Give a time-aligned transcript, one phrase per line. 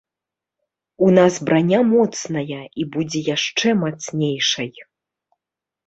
[1.07, 4.69] У нас браня моцная, і будзе яшчэ мацнейшай.